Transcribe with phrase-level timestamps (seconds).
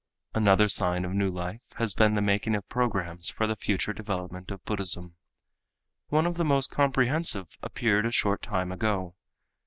[0.33, 4.49] Another sign of new life has been the making of programs for the future development
[4.49, 5.15] of Buddhism.
[6.07, 9.13] One of the most comprehensive appeared a short time ago.